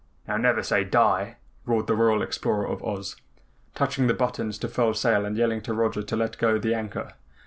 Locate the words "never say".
0.37-0.83